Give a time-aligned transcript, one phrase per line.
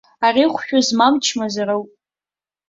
[0.25, 1.89] Ари хәшәы змам чмазароуп.